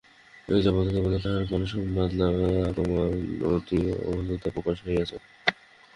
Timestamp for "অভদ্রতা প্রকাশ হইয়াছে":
4.07-5.17